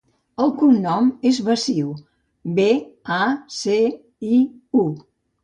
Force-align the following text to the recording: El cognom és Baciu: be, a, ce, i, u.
El 0.43 0.51
cognom 0.61 1.11
és 1.31 1.39
Baciu: 1.49 1.91
be, 2.57 2.67
a, 3.19 3.21
ce, 3.59 3.77
i, 4.33 4.43
u. 4.83 4.89